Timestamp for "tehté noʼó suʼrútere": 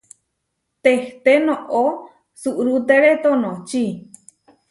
0.83-3.11